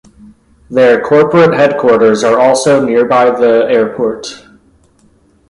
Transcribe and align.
Their 0.71 0.99
corporate 0.99 1.53
headquarters 1.53 2.23
are 2.23 2.39
also 2.39 2.83
nearby 2.83 3.29
the 3.29 3.67
airport. 3.69 4.43